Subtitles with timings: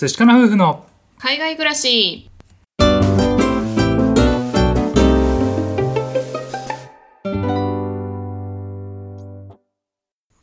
[0.00, 0.86] 寿司かな夫婦の
[1.18, 2.30] 海外暮らし。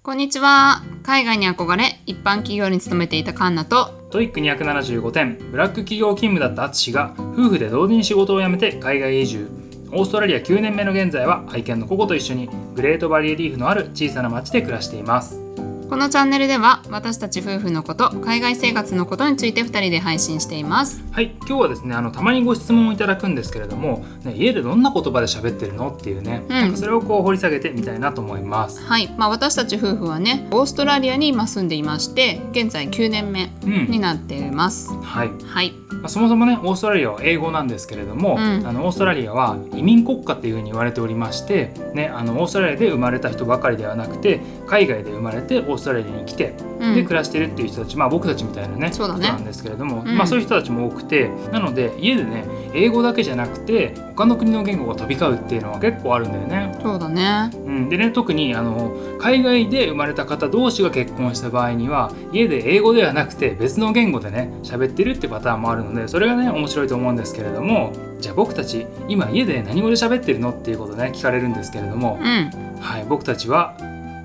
[0.04, 0.84] こんにちは。
[1.04, 9.50] 海外に憧れ一般企業に勤めていたカンナと TOEIC 275点ブラック企業勤務だった淳が夫婦で同時に仕事を辞めて海外移住。
[9.94, 15.40] オーストラリア9年目の現在は愛犬のココと一緒にグレートバリエリーフのある小さな町で暮らしています
[15.88, 21.04] このチャンネルでは私たち夫婦のこと海外生活のことについて2人で配信しています。
[21.12, 25.92] はい今日はですねあのたまにご質問をいただくんですけれども、ね、家でどんな言葉で喋ってるの？
[25.92, 26.50] っていうね、うん。
[26.50, 28.84] なんかそれをこう掘り下げてみたいなと思います。
[28.84, 35.30] はい、まあ、私たち夫婦はねオーストラリアに今住んでいまして現在9年目うんになっています、はい。
[35.46, 35.72] はい。
[36.02, 38.68] まあ、そもそもねオーストラリアは英語なんですけれども、うん。
[38.68, 46.96] あのオーストラリアは移民国家っていうふうに言われておりまして、ね、あのオーストラリアで生まれた人ばかりではなくて海外で生まれてオーストラリアに来て、うん。
[46.96, 49.26] で暮らしてるっていう人たち、まあ、僕たちみたいなねそうだね。
[49.26, 50.18] 人なんですけれども、うん。
[50.18, 56.78] まあ、そういう人たちも多くてなので家でね英語だけじゃなくて他の国の言語が飛び交うっていうのは結構あるんだよね。
[56.82, 57.52] そうだね。
[57.54, 72.66] うん、でね特にあの海外で生まれた方同士が結婚した場合には家で英語ではなくて別の言語でね喋ってるってパターンもあるのでそれがね面白いと思うんですけれどもじゃあ僕たち今家で何語で喋ってるのっていうことね聞かれるんですけれどもう、ん。
[72.80, 73.76] はい、僕たちは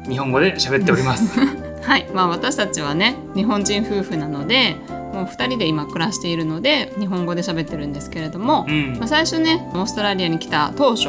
[0.08, 1.40] 日本語で喋っております。
[1.82, 4.76] はい、まあ私たちはね日本人夫婦なので
[5.12, 11.08] もう2人で今暮らしているので日本語で喋ってるんですけれども、うんまあ、最初ねオーストラリアに来た当初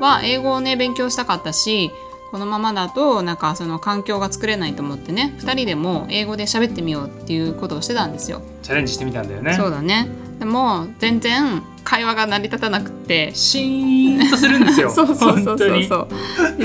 [0.00, 1.90] は英語をね勉強したかったし
[2.30, 8.42] このままだとなんかその環境が作れないと思ってね2人でも英語で喋ってみようっていうことをしてたんですよ。
[8.62, 9.54] チャレンジしてみたんだよね。
[9.54, 13.30] そうだねでも全然会話が成り立たなくって。
[13.34, 14.90] シーンとするんですよ。
[14.94, 16.08] そうそうそうそうそう。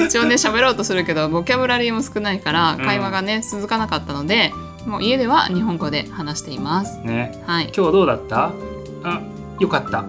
[0.05, 2.85] 一応ね喋ろうとするけどボキャブラリーも少ないからうん。
[2.85, 4.51] 会話がね、続かなかったので
[4.85, 6.99] もう家では日本語で話しています。
[6.99, 7.41] ね。
[7.45, 7.71] はい。
[7.75, 8.51] 今日どうだった？
[9.03, 9.21] あ
[9.59, 10.05] よかった。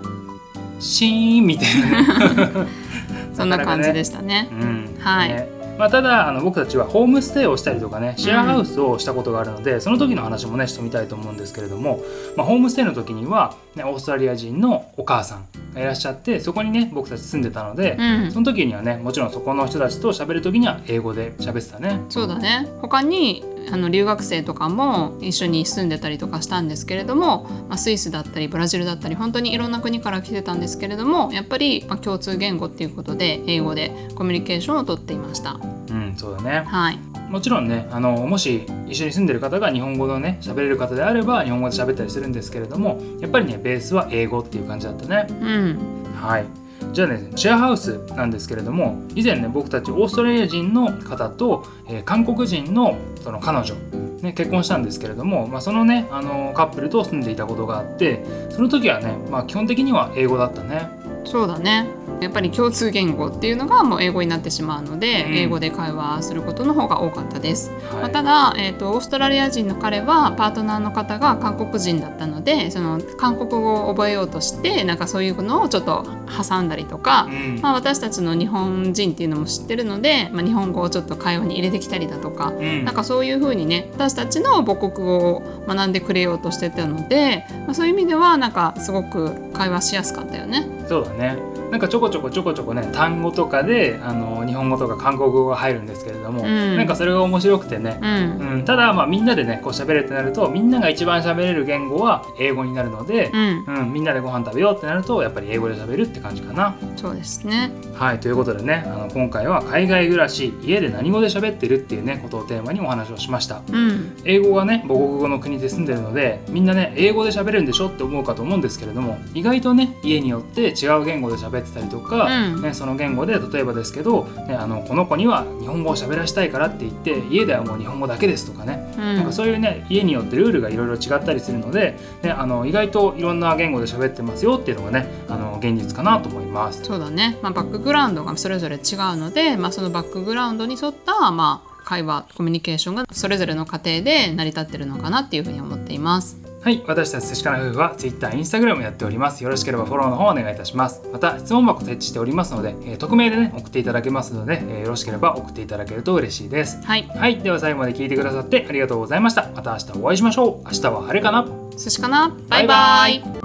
[0.78, 2.28] シーンみたいな。
[2.28, 2.50] ね。
[3.36, 4.48] そんな感じでしたね。
[4.52, 5.29] うんはい。
[5.30, 12.01] ねまあ、ただあの僕たちはホームステイをしたりとかねシェアハウスをしたことがあるので、その時の話もねしてみたいと思うんですけれども、
[12.36, 18.30] まあ、ホームステイの時には、ね、オーストラリア人のお母さんがいらっしゃってそこにね僕たち住んでたので、うん。
[18.30, 21.98] その時にはねもちろんそこの人たちと喋る時には英語で喋ってたね。
[22.11, 22.68] そうだね。
[22.83, 23.42] 他に
[23.73, 35.59] あの留学生とかも一緒に住んでたりとかしたんですけれども、まあ、スイスだったりブラジルだったり本当にいろんな国から来てたんですけれどもやっぱり、まあ、共通言語っていうことで英語でコミュニケーションをとっていました
[35.91, 36.98] うん、そうだねはい
[37.30, 45.27] もちろんねあのもし一緒に住んでる方が日本語のね喋れる方であれば日本語で喋ったりするんですけれどもやっぱりねベースは英語っていう感じだったね。
[45.30, 46.45] うんはい。
[46.92, 53.74] じゃあね、シェアハウスなんですけれども、以前ね、僕たちオーストラリア人の方と、えー韓国人のその彼女、
[54.23, 60.99] ね、結婚したんですけれども、まあ、そのね、あのカップルと住んでいたことがあって、その時はね、まあ、基本的には英語だったね。
[61.25, 61.86] そうだね。
[62.20, 65.35] やっぱり共通言語っていうのがもう英語になってしまうので、うん。
[65.35, 67.81] 英語で会話することの方が多かったです、はい。
[68.03, 76.07] まあただ、えー、とオーストラリア人の彼はパートナーの方が韓国人だったのでその韓国語を覚えようとしてなんかそういうのをちょっと
[76.47, 77.61] 挟んだりとか、うん。
[77.61, 82.85] まあ、私たちの日本人っていうのも知ってるので、まあ、日本語をちょっと会話に入れてきたりだとか、うん。
[82.85, 90.67] なんかそういう風にね私たちの母国語を学んでくれようとしてたので、まあ、そういう意味ではなんかすごく会話しやすかったよね。
[90.90, 91.49] そうだね。
[91.70, 106.77] なんかちょこちょこちょこちょこね単語とかであの日本語とか韓国語が入るんですけれども、うんなんかそれが面白くてね、うんうん、ただまあみんなでねこう喋るってなるとみんなが一番喋れる言語は英語になるので、うん、うんみんなでご飯食べようってなるとやっぱり英語で喋るって感じかな。
[106.97, 107.70] そうですね。
[107.95, 113.63] はいということでねあの今回は海外暮らし家で何語で喋ってるっていうねことをテーマにお話をしました。
[113.70, 136.83] うん、英語がね母国語の国で住んでるのでみんなね英語で喋るんでしょって思うかと思うんですけれども意外とね家によって違う言語で喋ってたりとか、うんね、その言語で例えばですけど、ね、あのこの子には日本語を喋らせたいからって言って家ではもう日本語だけですとかね、うん、なんかそういうね家によってルールがいろいろ違ったりするので、ね、あの意外といろんな言語で喋ってますよっていうのがねあの現実かなと思います。
[136.83, 137.39] そうだね。
[137.43, 138.83] まあバックグラウンドがそれぞれ違う
[139.17, 146.50] ので、まあそのバックグラウンドに沿ったまあ会話コミュニケーションがそれぞれの家庭で成り立ってるのかなっていうふうに思っています。
[146.62, 149.43] はい、私たち寿司かな夫婦は Twitter、Instagram やっております。
[149.43, 151.01] よろしければフォローの方お願いいたします。
[151.11, 156.83] また質問箱設置しておりますので、えー匿名でね送っていただけますので、えーよろしければ送っていただけると嬉しいです。
[156.85, 157.05] はい。
[157.05, 159.49] はい、では最後まで聞いてくださってありがとうございました。
[159.55, 160.65] また明日お会いしましょう。
[160.67, 161.49] 明日は晴れかな
[161.79, 163.40] 寿司かなバイバイ